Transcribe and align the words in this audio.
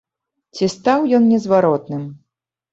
Ці 0.59 0.69
стаў 0.77 1.05
ён 1.19 1.29
незваротным? 1.35 2.11